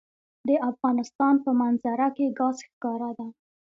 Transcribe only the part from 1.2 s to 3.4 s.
په منظره کې ګاز ښکاره ده.